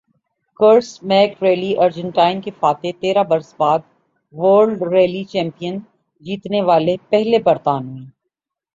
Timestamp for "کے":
2.41-2.51